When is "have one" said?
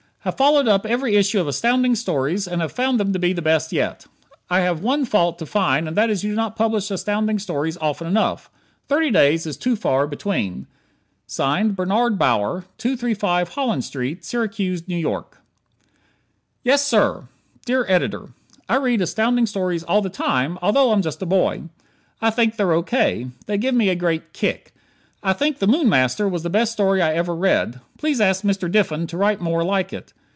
4.59-5.03